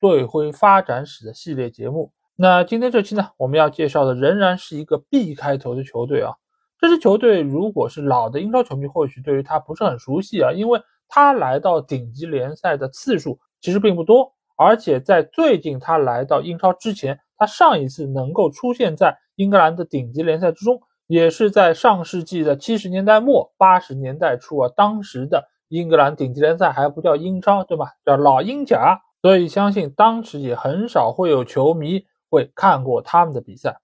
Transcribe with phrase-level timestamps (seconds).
[0.00, 6.32] 队徽发展史的系列节目，那今天这期呢，我们要介绍的仍然是一个 B 开头的球队啊。
[6.78, 24.70] 这支球队如果是老的英超球迷，或许对于他不是很熟悉啊，因为他来到顶级联赛的次数其实并不多，而且在最近他来到英超之前，他上一次能够出现在英格兰的顶级联赛之中，也是在上世纪的七十年代末八十年代初啊。
[24.76, 27.92] 当时的英格兰顶级联赛还不叫英超，对吧？
[28.04, 29.00] 叫老英甲。
[29.22, 33.80] 所以相信当时也很少会有球迷会看过他们的比赛，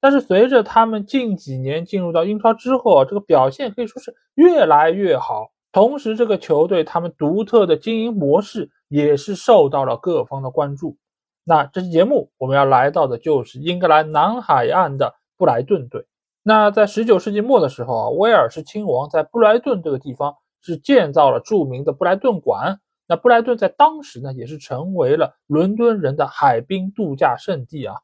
[0.00, 5.50] 但是随着他们近几年进入到英超之后，这个表现可以说是越来越好。
[5.72, 10.96] 同时，这个球队他们独特的经营模式也是受到了各方的关注。
[11.44, 16.06] 那这期节目我们要来到的就是英格兰南海岸的布莱顿队。
[16.42, 22.80] 那在19世纪末的时候啊，威尔士亲王在布莱顿这个地方是建造了著名的布莱顿馆。
[23.08, 27.94] 那布莱顿在当时呢，也是成为了伦敦人的海滨度假胜地啊。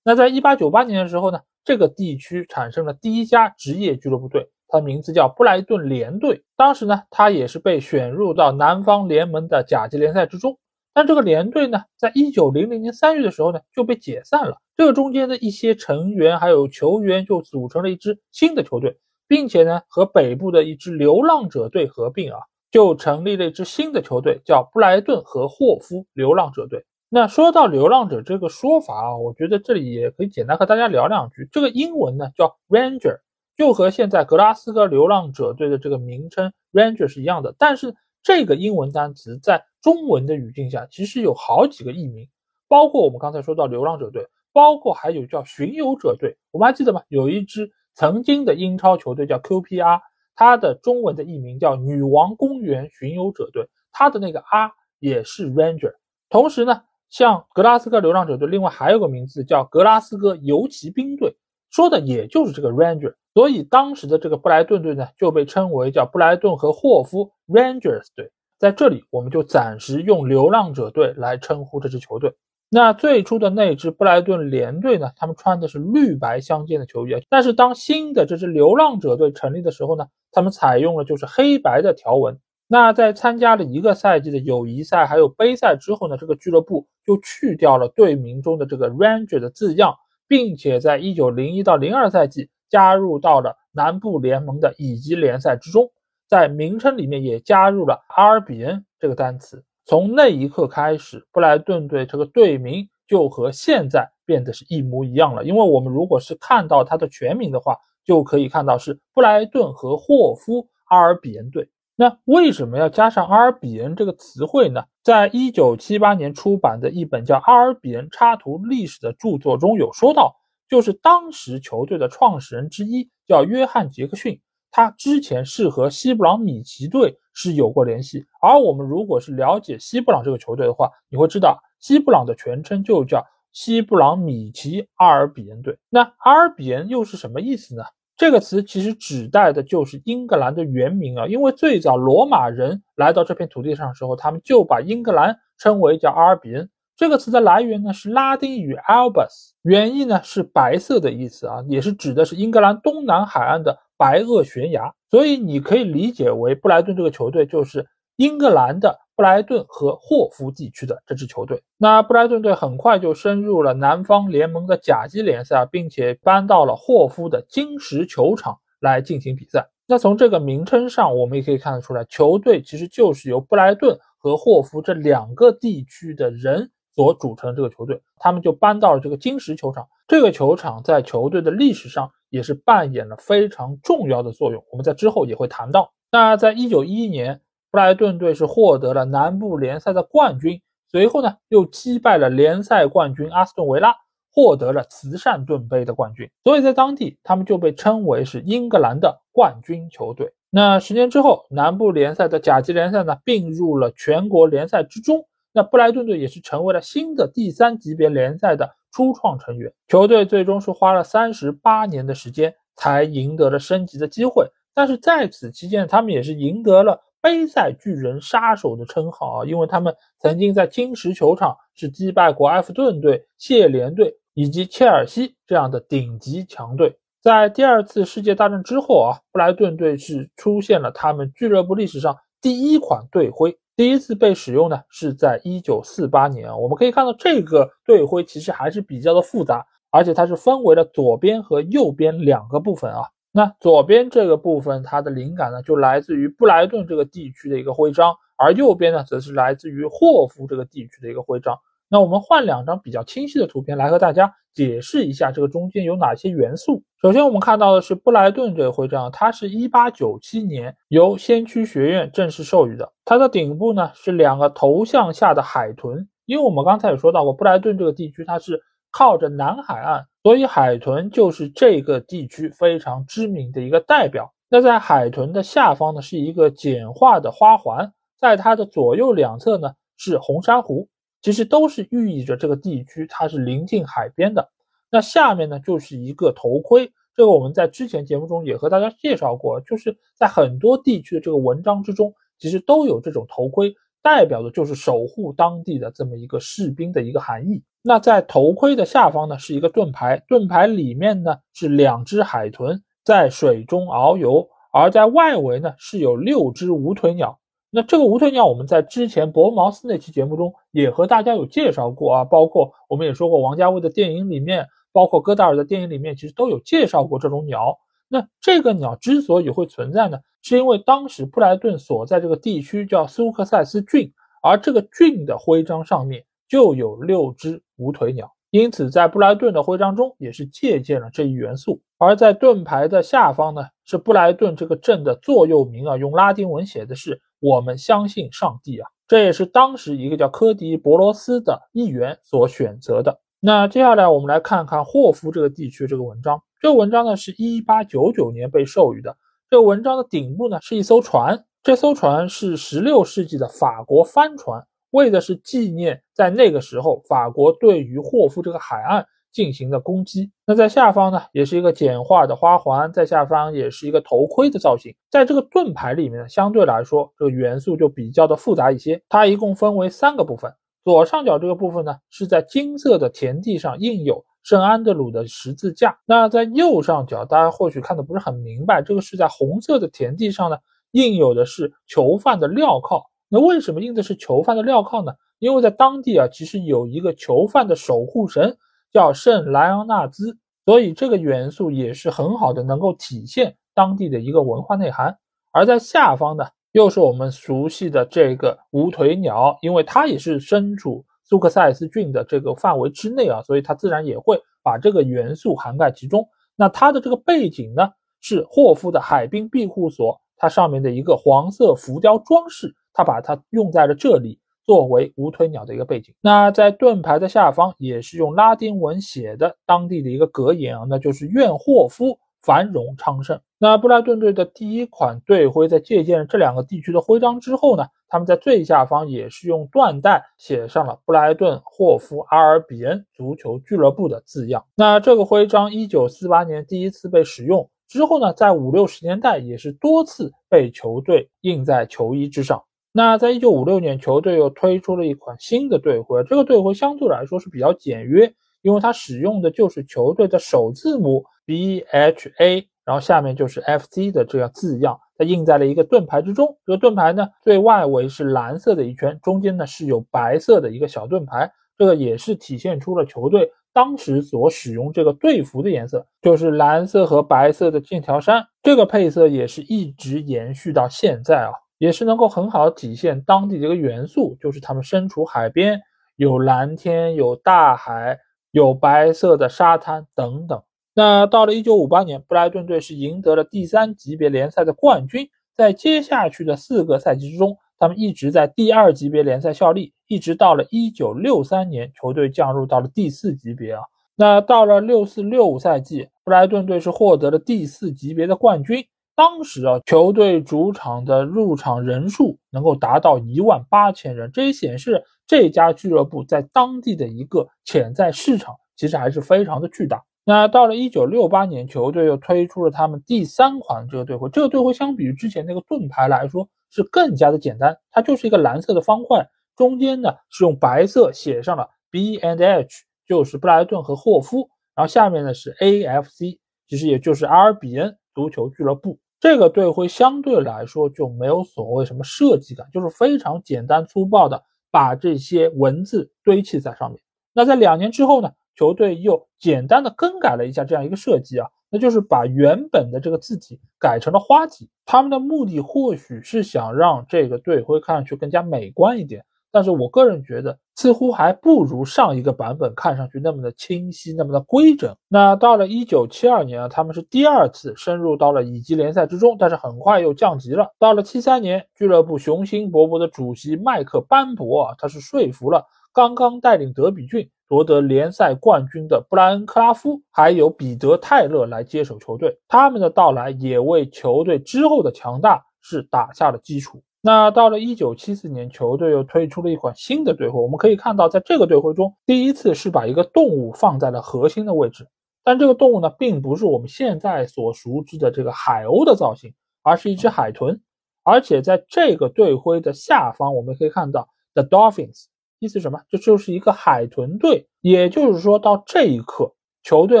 [0.04, 6.44] 那在一八九八年的时候呢，这个地区产生了第一家职业俱乐部队，它的名字叫布莱顿联队。
[6.56, 10.58] 当时呢，它也是被选入到南方联盟的甲级联赛之中。
[10.94, 14.58] 但这个联队呢，在一九零零年三月的时候呢，就被解散了。
[14.76, 22.38] 这个中间的一些成员还有球员就组成了一支新的球队，并且呢，和北部的一支流浪者队合并啊。
[22.72, 26.86] 就成立了一支新的球队，叫布莱顿和霍夫流浪者队。
[27.10, 31.46] 那说到流浪者这个说法啊，我觉得这里也可以简单和大家聊两句。
[31.52, 33.18] 这个英文呢叫 Ranger，
[33.58, 37.54] 就和现在格拉斯哥流浪者队的这个名称 Ranger 是一样的。
[37.58, 42.26] 但是这个英文单词在中文的语境下，其实有好几个译名，
[42.68, 46.38] 包括我们刚才说到流浪者队，包括还有叫巡游者队。
[46.50, 47.02] 我们还记得吗？
[47.08, 50.00] 有一支曾经的英超球队叫 QPR。
[50.42, 55.94] 它的中文的译名叫女王公园巡游者队，它的那个 R 也是 Ranger。
[56.28, 61.36] 同时呢，像格拉斯哥流浪者队，另外还有个名字叫格拉斯哥游骑兵队，
[61.70, 63.14] 说的也就是这个 Ranger。
[63.34, 68.32] 所以当时的这个布莱顿队呢，就被称为叫布莱顿和霍夫 Rangers 队。
[68.58, 72.34] 在这里，我们就暂时用流浪者队来称呼这支球队。
[72.74, 75.10] 那最初的那支布莱顿联队呢？
[75.16, 77.12] 他们穿的是绿白相间的球衣。
[77.28, 82.40] 但是当新的这支流浪者队成立的时候呢，他们采用了就是黑白的条纹。
[82.66, 89.94] 那在参加了一个赛季的友谊赛还有杯赛之后呢，这个俱乐部就去掉了队名中的这个 Ranger 的字样，
[90.26, 95.90] 并且在一九零一到零二赛季加入到了南部联盟的乙级联赛之中，
[96.26, 99.62] 在名称里面也加入了阿尔比恩这个单词。
[99.92, 105.44] 从那一刻开始，布莱顿队这个队名就和现在变得是一模一样了。
[105.44, 111.68] 因为我们如果是看到它的全名的话，就可以看到是布莱顿和霍夫阿尔比恩队。
[111.94, 114.84] 那为什么要加上阿尔比恩这个词汇呢？
[115.02, 120.36] 在一九七八年出版的一本叫《阿尔比恩插图历史》的著作中有说到，
[120.70, 124.40] 就是当时球队的创始人之一叫约翰杰克逊。
[124.72, 133.22] 他之前是和西布朗米奇队是有过联系，而我们如果是了解西布朗这个球队的话，你会知道西布朗的全称就叫
[133.52, 135.78] 西布朗米奇阿尔比恩队。
[135.90, 137.84] 那阿尔比恩又是什么意思呢？
[138.16, 146.70] 这个词其实指代的就是英格兰的原名啊，因为最早罗马人来到这片土地上的时候，他们就把英格兰称为叫阿尔比恩。
[146.96, 153.78] 这个词的来源呢是拉丁语 albus，原意呢是白色的意思啊，也是指的是英格兰东南海岸的。
[154.02, 157.86] 白垩悬崖，所以你可以理解为布莱顿这个球队就是
[158.16, 161.62] 英格兰的布莱顿和霍夫地区的这支球队。
[161.78, 169.68] 那布莱顿队很快就深入了南方联盟的甲级联赛，并且搬到了霍夫的金石球场来进行比赛。
[169.86, 178.02] 那从这个名称上，我们也可以看得出来，球队其实就是由布莱顿和霍夫这两个地区的人所组成的这个球队。
[178.16, 179.86] 他们就搬到了这个金石球场。
[180.08, 182.10] 这个球场在球队的历史上。
[182.32, 185.92] 也是扮演了非常重要的作用，我们在之后也会谈到。
[186.10, 187.38] 那在一九一一年，
[187.70, 193.94] 布莱顿队是获得了南部联赛的冠军，随后呢又击败了联赛冠军阿斯顿维拉，
[194.32, 196.30] 获得了慈善盾杯的冠军。
[196.42, 200.32] 所以在当地，他们就被称为是英格兰的冠军球队。
[200.48, 209.72] 那十年之后，南部联赛的甲级联赛呢并入了全国联赛之中，那布莱顿队也是成为了新的第三级别联赛的初创成员。
[209.88, 226.98] 球队最终是花了三十八年的时间才赢得了升级的机会，但是在此期间，他们也是赢得了杯赛巨人杀手的称号啊，因为他们曾经在金石球场是击败过埃弗顿队、谢联队以及切尔西这样的顶级强队。
[227.22, 233.56] 在第二次世界大战之后啊，布莱顿队是出现了他们俱乐部历史上第一款队徽。
[233.74, 236.56] 第一次被使用呢，是在一九四八年啊。
[236.56, 243.02] 我们可以看到这个队徽其实还是比较的复杂，而且它是分为了左边和右边两个部分啊。
[243.32, 251.58] 那左边这个部分，它的灵感呢就来自于布莱顿这个地区的一个徽章，而右边呢则是来自于霍夫这个地区的一个徽章。
[251.92, 256.82] 那我们换两张比较清晰的图片来和大家解释一下这个中间有哪些元素。
[257.02, 262.90] 首先，我们看到的是布莱顿这个徽章，它是一八九七年由先驱学院正式授予的。
[263.04, 268.58] 它的顶部呢是两个头向下的海豚，因为我们刚才也说到过，布莱顿这个地区它是
[268.90, 274.32] 靠着南海岸，所以海豚就是这个地区非常知名的一个代表。
[274.48, 280.88] 那在海豚的下方呢是一个简化的花环，在它的左右两侧呢是红珊瑚。
[281.22, 284.50] 其实都是寓意着这个地区它是临近海边的。
[284.90, 297.62] 那下面呢就是一个头盔，这个我们在之前节目中也和大家介绍过，就是在很多地区的这个文章之中，其实都有这种头盔，代表的就是守护当地的这么一个士兵的一个含义。
[297.82, 307.38] 那在头盔的下方呢是一个盾牌，盾牌里面呢是两只海豚在水中遨游，而在外围呢是有六只无腿鸟。
[307.74, 317.78] 那这个无腿鸟，我们在之前博茅斯那期节目中也和大家有介绍过啊，包括我们也说过王家卫的电影里面，包括戈达尔的电影里面，其实都有介绍过这种鸟。
[318.08, 331.80] 那这个鸟之所以会存在呢，是因为当时布莱顿所在这个地区叫苏克塞斯郡，而这个郡的徽章上面就有六只无腿鸟，因此在布莱顿的徽章中也是借鉴了这一元素。
[331.96, 337.18] 而在盾牌的下方呢，是布莱顿这个镇的座右铭啊，用拉丁文写的是。
[337.42, 343.20] 我们相信上帝啊，这也是当时一个叫科迪博罗斯的议员所选择的。
[343.40, 346.40] 那接下来我们来看看霍夫这个地区这个文章。
[346.60, 349.16] 这个文章呢是一八九九年被授予的。
[349.50, 359.04] 这个文章的顶部呢是一艘船，这艘船是十六世纪的法国帆船，为的是纪念在那个时候法国对于霍夫这个海岸。
[359.32, 360.30] 进行的攻击。
[360.46, 364.94] 那在下方呢，也是一个简化的花环，在下方也是一个头盔的造型。
[365.10, 369.02] 在这个盾牌里面呢，相对来说这个元素就比较的复杂一些。
[369.08, 370.52] 它一共分为三个部分。
[370.84, 375.96] 左上角这个部分呢，是在金色的田地上印有圣安德鲁的十字架。
[376.04, 380.56] 那在右上角，大家或许看的不是很明白，这个是在红色的田地上呢，
[380.90, 383.02] 印有的是囚犯的镣铐。
[383.28, 385.12] 那为什么印的是囚犯的镣铐呢？
[385.38, 388.56] 因为在当地啊，其实有一个囚犯的守护神。
[388.92, 395.16] 叫圣莱昂纳兹，所以这个元素也是很好的，能够体现当地的一个文化内涵。
[395.50, 406.28] 而在下方呢，又是我们熟悉的这个无腿鸟，因为它也是身处苏克塞斯郡的这个范围之内啊，所以它自然也会把这个元素涵盖其中。
[406.54, 407.88] 那它的这个背景呢，
[408.20, 414.38] 是霍夫的海滨庇护所，它上面的一个黄色浮雕装饰，它把它用在了这里。
[414.64, 423.40] 作为无腿鸟的一个背景，那在盾牌的下方也是用拉丁文写的当地的一个格言啊，那就是愿霍夫繁荣昌盛。
[423.58, 434.64] 那布莱顿队的第一款队徽在借鉴这两个地区的徽章之后呢，他们在最下方也是用缎带写上了布莱顿霍夫阿尔比恩足球俱乐部的字样。
[434.74, 442.62] 那这个徽章一九四八年第一次被使用之后呢，在五六十年代也是多次被球队印在球衣之上。
[442.94, 448.30] 那在一九五六年，球队又推出了一款新的队徽，这个队徽相对来说是比较简约，
[448.60, 456.54] 因为它使用的就是球队的首字母 B H A，然后下面就是 F C 的这样字样，它印在了一个盾牌之中。
[456.66, 471.52] 这个盾牌呢，最外围是蓝色的一圈，中间呢是有白色的一个小盾牌，这个也是体现出了球队当时所使用这个队服的颜色，就是蓝色和白色的剑条衫，这个配色也是一直延续到现在啊。
[471.82, 475.82] 也是能够很好体现当地的一个元素，就是他们身处海边，
[476.14, 478.20] 有蓝天，有大海，
[478.52, 480.62] 有白色的沙滩等等。
[480.94, 485.28] 那到了一九五八年，布莱顿队是赢得了第三级别联赛的冠军。
[485.56, 493.82] 在接下去的四个赛季之中，他们一直在第二级别联赛效力，一直到了一九六三年，球队降入到了第四级别啊。
[494.14, 498.86] 那到了六四六五赛季，布莱顿队是获得了第四级别的冠军。
[499.22, 510.02] 当时啊，球队主场的入场人数能够达到一万八千人，这也显示这家俱乐部在当地的一个潜在市场其实还是非常的巨大。
[510.24, 519.24] 那到了一九六八年，球队又推出了他们第三款这个队徽，这个队徽相比于之前那个盾牌来说是更加的简单，它就是一个蓝色的方块，
[519.54, 528.98] 中间呢是用白色写上了 B and H，就是布莱顿和霍夫，然后下面呢是 A F C，其实也就是阿尔比恩足球俱乐部。
[529.22, 537.00] 这个队徽相对来说就没有所谓什么设计感，就是非常简单粗暴的把这些文字堆砌在上面。
[537.32, 538.32] 那在两年之后呢？
[538.54, 544.68] 球队又简单的更改了一下这样一个设计啊，那就是把原本的这个字体改成了花体。
[544.84, 554.96] 他们的目的或许是想让这个队徽看上去更加美观一点，但是我个人觉得似乎还不如上一个版本看上去那么的清晰，那么的规整。
[555.08, 560.72] 那到了一九七二年啊，他们是第二次深入到了乙级联赛之中，但是很快又降级了。
[560.78, 567.30] 到了七三年，俱乐部雄心勃勃的主席麦克班博啊，他是说服了刚刚带领德比郡。
[567.48, 576.82] 夺得联赛冠军的布莱恩·克拉夫，还有彼得·泰勒来接手球队，他们的到来也为球队之后的强大是打下了基础。
[577.04, 584.86] 那到了1974年，球队又推出了一款新的队徽，我们可以看到，在这个队徽中，第一次是把一个动物放在了核心的位置，
[585.24, 590.60] 但这个动物呢，并不是我们现在所熟知的这个海鸥的造型，而是一只海豚，
[591.02, 595.06] 而且在这个队徽的下方，我们可以看到 The Dolphins。
[595.40, 595.80] 意思什么？
[595.90, 600.00] 这就是一个海豚队，也就是说到这一刻，球队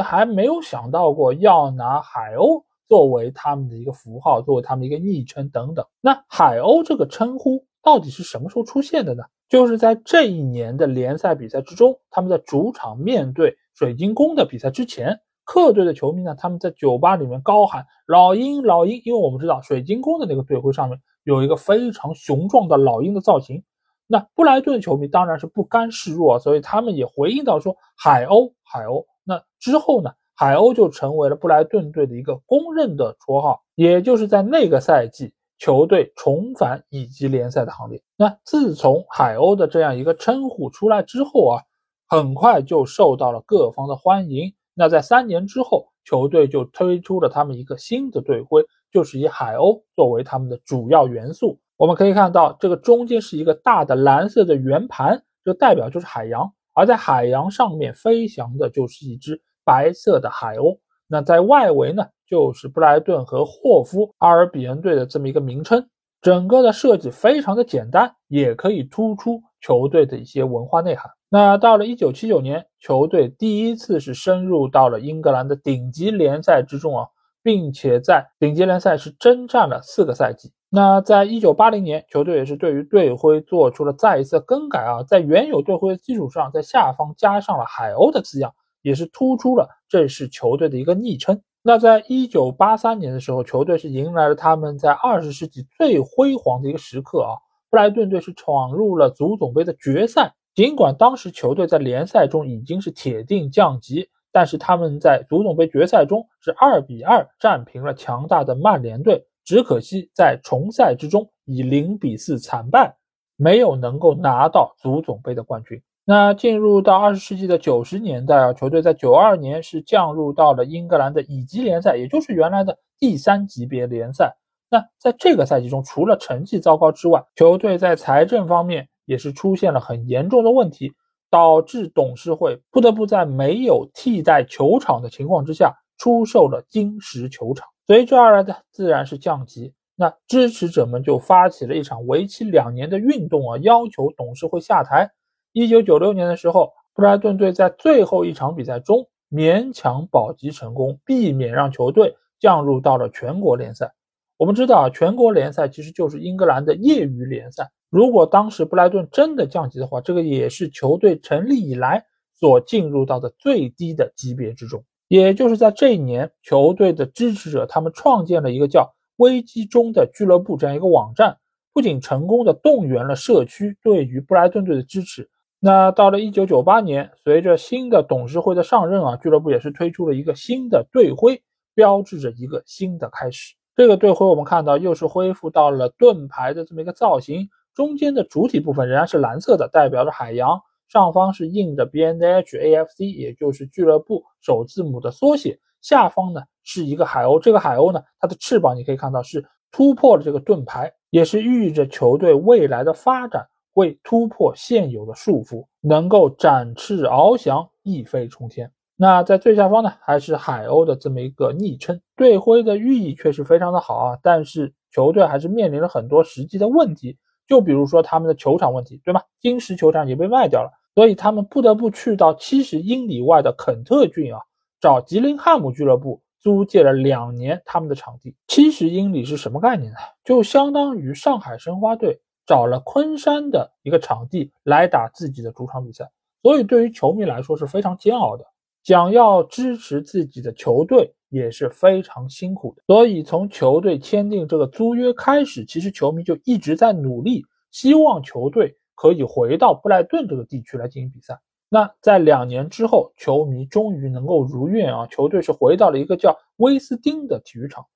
[0.00, 5.86] 还没有想到过要拿海鸥作为他们的一个符号，作为他们的一个昵称等等。
[6.02, 9.24] 那海鸥这个称呼到底是什么时候出现的呢？
[9.48, 23.64] 就是在这一年的联赛比赛之中，他们在主场面对水晶宫的比赛之前，客队的球迷呢，他们在酒吧里面高喊“老鹰，老鹰”，因为我们知道水晶宫的那个队徽上面有一个非常雄壮的老鹰的造型。
[24.06, 33.62] 那布莱顿球迷当然是不甘示弱，所以他们也回应到说：“海鸥，海鸥。”那之后呢，海鸥就成为了布莱顿队的一个公认的绰号。
[33.74, 38.02] 也就是在那个赛季，球队重返乙级联赛的行列。
[38.16, 41.62] 那自从海鸥的这样一个称呼出来之后啊，
[42.08, 44.52] 很快就受到了各方的欢迎。
[44.74, 51.58] 那在三年之后，球队就推出了他们一个新的队徽，就是以海鸥作为他们的主要元素。
[51.76, 60.78] 我们可以看到，这个中间是一个大的蓝色的圆盘，就代表就是海洋，而在海洋上面飞翔的就是一只白色的海鸥。
[61.06, 65.88] 那在外围呢，就是布莱顿和霍夫阿尔比恩队的这么一个名称。
[66.20, 71.10] 整个的设计非常的简单，也可以突出球队的一些文化内涵。
[71.28, 77.08] 那到了1979年，球队第一次是深入到了英格兰的顶级联赛之中啊，
[77.42, 80.52] 并且在顶级联赛是征战了四个赛季。
[80.70, 91.40] 那在一九八零年，球队也是对于队徽做出了再一次更改啊，在原有队徽的基础上，在下方加上了海鸥的字样，也是突出了这是球队的一个昵称。
[91.62, 97.38] 那在一九八三年的时候，球队是迎来了他们在二十世纪最辉煌的一个时刻啊，
[97.70, 100.34] 布莱顿队是闯入了足总杯的决赛。
[100.54, 109.24] 尽管当时球队在联赛中已经是铁定降级，但是他们在足总杯决赛中是二比二战平了强大的曼联队。
[109.44, 112.96] 只可惜在重赛之中以零比四惨败，
[113.36, 115.82] 没有能够拿到足总杯的冠军。
[116.04, 124.36] 那进入到二十世纪的九十年代啊，球队在九二年是降入到了英格兰的乙级联赛，也就是原来的第三级别联赛。
[124.68, 130.92] 那在这个赛季中，除了成绩糟糕之外，球队在财政方面也是出现了很严重的问题，
[131.30, 137.68] 导致董事会不得不在没有替代球场的情况之下出售了金石球场。
[137.86, 145.08] 随之而来的自然是降级，那支持者们就发起了一场为期两年的运动啊，要求董事会下台。
[145.54, 153.92] 一九九六年的时候，布莱顿队在最后一场比赛中勉强保级成功，避免让球队降入到了全国联赛。
[154.38, 157.70] 我们知道啊，全国联赛其实就是英格兰的业余联赛。
[157.90, 162.02] 如果当时布莱顿真的降级的话，这个也是球队成立以来
[162.34, 164.82] 所进入到的最低的级别之中。
[165.08, 171.36] 也就是在这一年，球队的支持者他们创建了一个叫“危机中的俱乐部”这样一个网站，
[171.74, 175.28] 不仅成功的动员了社区对于布莱顿队的支持。
[175.64, 181.40] 那到了1998年，随着新的董事会的上任啊，俱乐部也是推出了一个新的队徽，
[181.72, 183.54] 标志着一个新的开始。
[183.76, 190.60] 这个队徽我们看到又是恢复到了盾牌的这么一个造型，中间的主体部分仍然是蓝色的，代表着海洋。
[190.88, 195.60] 上方是印着 B N H A F C，也就是俱乐部首字母的缩写。
[195.80, 208.70] 下方呢是一个海鸥，这个海鸥呢，它的翅膀你可以看到是突破了这个盾牌，也是寓意着球队未来的发展会突破现有的束缚，能够展翅翱翔，一飞冲天。
[208.96, 212.00] 那在最下方呢，还是海鸥的这么一个昵称。
[212.14, 217.16] 队徽的寓意确实非常的好啊，但是球队还是面临了很多实际的问题，
[217.48, 219.22] 就比如说他们的球场问题，对吧？
[219.40, 224.38] 金石球场也被卖掉了，所以他们不得不去到七十英里外的肯特郡啊。
[224.80, 229.98] 找吉林汉姆俱乐部租借了两年他们的场地，七十英里是什么概念呢？
[230.22, 236.10] 就相当于上海申花队找了昆山的一个场地来打自己的主场比赛，
[236.42, 238.44] 所以对于球迷来说是非常煎熬的。
[238.82, 242.82] 想要支持自己的球队也是非常辛苦的。
[242.86, 251.40] 所以从球队签订这个租约开始，其实球迷就一直在努力，希望球队可以回到布莱顿这个地区来进行比赛。
[251.68, 255.06] 那在两年之后，球迷终于能够如愿啊！
[255.06, 257.86] 球队是回到了一个叫威斯汀的体育场。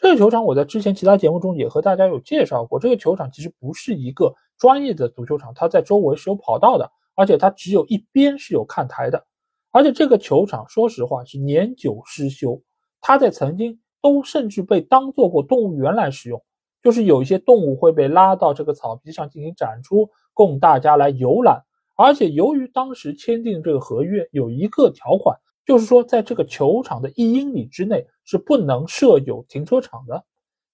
[0.00, 2.80] 这个球场我在之前其他节目中也和大家有介绍过。
[2.80, 9.26] 这个球场其实不是一个专业的足球场，它在周围是有跑道的，而且它只有一边是有看台的。
[9.70, 12.62] 而且这个球场说实话是年久失修，
[13.02, 16.42] 它在曾经都甚至被当做过动物园来使用，
[16.82, 21.62] 就是有一些动物会被拉到这个草皮上进行展出，供大家来游览。
[21.94, 30.24] 而且由于当时签订这个合约有一个条款，就是说在这个球场的一英里之内是不能设有停车场的，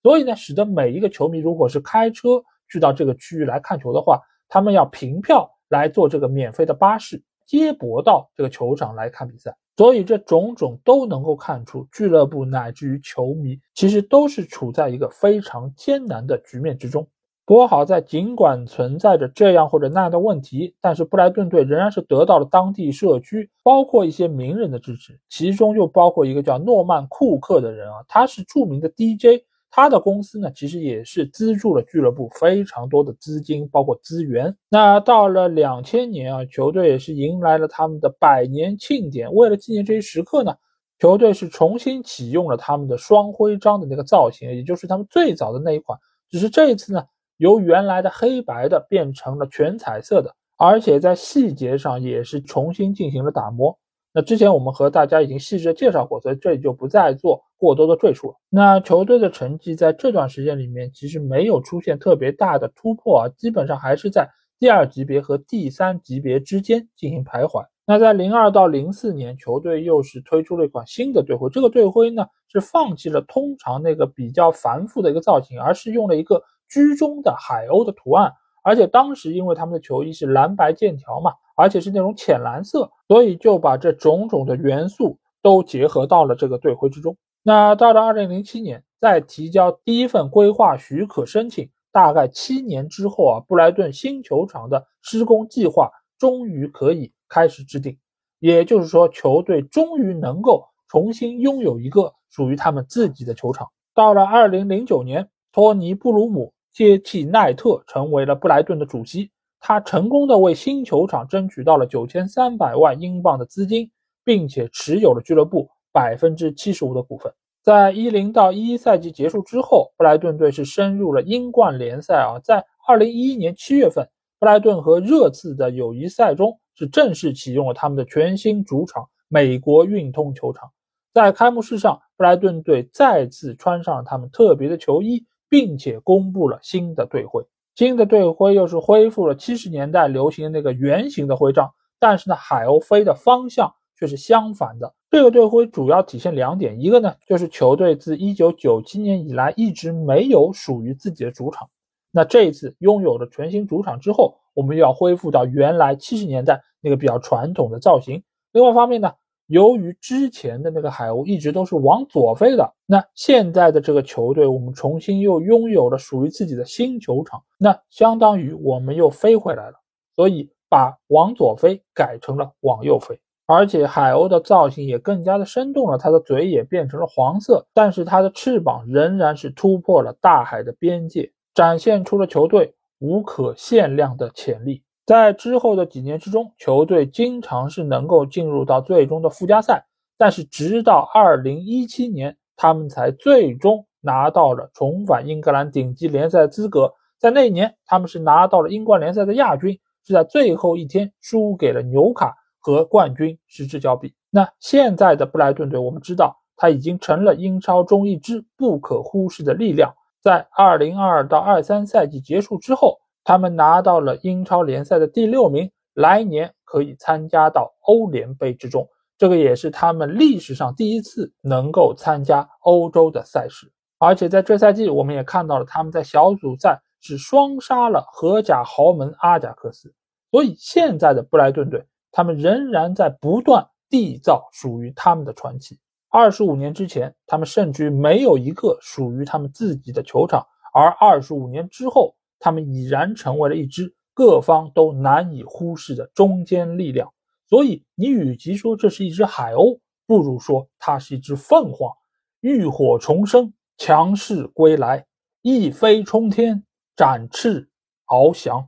[0.02, 9.56] 所以呢，使得每一个球迷如果是开车去到这个区域来看球的话，他们要凭票来坐这个免费的巴士接驳到这个球场来看比赛。
[9.76, 17.06] 所以这种种都能够看出，俱乐部乃至于球迷其实都是处在一个非常艰难的局面之中。
[17.46, 34.52] 不过好在，尽管存在着这样或者那样的问题，但是布莱顿队仍然是得到了当地社区，包括一些名人的支持，其中就包括一个叫诺曼·库克的人啊，他是著名的 DJ，他的公司呢其实也是资助了俱乐部非常多的资金，包括资源。
[34.68, 40.52] 那到了两千年啊，球队也是迎来了他们的百年庆典，为了纪念这一时刻呢，
[40.98, 45.96] 球队是重新启用了他们的双徽章的那个造型，也就是他们最早的那一款，
[46.28, 47.04] 只是这一次呢。
[47.38, 53.78] 由原来的黑白的变成了全彩色的，而且在细节上也是重新进行了打磨。
[54.12, 58.34] 那之前我们和大家已经细致的介绍过，所以这里就不再做过多的赘述了。
[58.48, 64.26] 那球队的成绩在这段时间里面其实没有出现特别大的突破啊，基本上还是在
[64.58, 67.62] 第二级别和第三级别之间进行徘徊。
[67.84, 76.42] 那在零二到零四年，球队又是推出了一款新的队徽，这个队徽呢是放弃了通常那个比较繁复的一个造型，而是用了一个。
[76.68, 87.16] 居中的海鸥的图案，而且当时因为他们的球衣是蓝白剑条嘛，而且是那种浅蓝色，所以就把这种种的元素都结合到了这个队徽之中。
[87.42, 97.96] 那到了二零零七年，在提交第一份规划许可申请，大概七年之后啊，布莱顿新球场的施工计划终于可以开始制定，
[98.40, 103.68] 也就是说，球队终于能够重新拥有一个属于他们自己的球场。
[103.94, 106.52] 到了二零零九年，托尼布鲁姆。
[106.76, 113.90] 接替奈特成为了布莱顿的主席，他成功的为新球场争取到了九千三百万英镑的资金，
[114.22, 117.32] 并且持有了俱乐部百分之七十五的股份。
[117.62, 122.36] 在一零到一一赛季结束之后，布莱顿队是升入了英冠联赛啊。
[122.44, 124.06] 在二零一一年七月份，
[124.38, 130.70] 布莱顿和热刺的友谊赛中是正式启用了他们的全新主场美国运通球场。
[131.14, 135.24] 在开幕式上，布莱顿队再次穿上了他们特别的球衣。
[135.56, 137.42] 并且公布了新的队徽，
[137.74, 144.92] 新的队徽又是恢复了七十年代流行的那个圆形的徽章，但是呢，海鸥飞的方向却是相反的。
[145.10, 151.70] 这个队徽主要体现两点，一个呢就是球队自一九九七年以来一直没有属于自己的主场，
[152.10, 158.22] 那这一次拥有了全新主场之后，我们又要恢复到原来七十年代那个比较传统的造型。
[158.52, 159.14] 另外一方面呢。
[159.46, 169.74] 由于之前的那个海鸥一直都是往左飞的，那现在的这个球队，我们重新又拥有了属于自己的新球场，那相当于我们又飞回来了。
[170.16, 184.82] 所以把往左飞改成了往右飞，而且海鸥的造型也更加的生动了，它的嘴也变成了黄色，但是它的翅膀仍然是突破了大海的边界，展现出了球队无可限量的潜力。
[185.06, 189.86] 在之后的几年之中，球队经常是能够进入到最终的附加赛，
[190.18, 196.92] 但是直到二零一七年，他们才最终拿到了重返英格兰顶级联赛资格。
[197.18, 204.12] 在那一年，他们是拿到了英冠联赛的亚军，是在最后一天输给了纽卡，和冠军失之交臂。
[204.28, 209.94] 那现在的布莱顿队，我们知道他已经成了英超中一支不可忽视的力量。
[210.20, 218.88] 在2022到23赛季结束之后，他们拿到了英超联赛的第六名，来年可以参加到欧联杯之中。
[219.18, 223.72] 这个也是他们历史上第一次能够参加欧洲的赛事。
[223.98, 229.92] 而且在这赛季，我们也看到了他们在小组赛是双杀了荷甲豪门阿贾克斯。
[230.30, 235.80] 所以现在的布莱顿队，他们仍然在不断缔造属于他们的传奇。
[236.08, 247.12] 二十五年之前，他们甚至于没有一个属于他们自己的球场，而二十五年之后，他们已然成为了一支各方都难以忽视的中坚力量。
[247.48, 251.92] 所以，你与其说这是一只海鸥，不如说它是一只凤凰，
[252.40, 253.52] 浴火重生。
[253.78, 255.04] 强势归来，
[255.42, 256.64] 一飞冲天，
[256.96, 257.68] 展翅
[258.06, 258.66] 翱翔。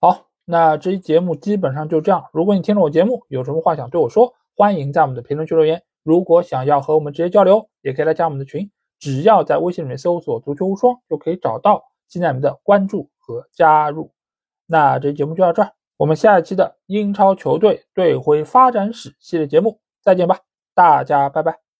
[0.00, 2.24] 好，那这期节目基本上就这样。
[2.32, 5.80] 如果你听了我节目，有什么话想对我说，欢迎在我们的评论区留言。
[6.02, 8.68] 如果想要和我们直接交流，也可以来加我们的群，
[8.98, 14.12] 只要在微信里面搜索“足球无双”就可以找到，期待你们的关注和加入。
[14.66, 20.40] 那这期节目就到这儿，我们下一期的英超球队队徽发展史系列节目再见吧，
[20.74, 21.60] 大家拜拜。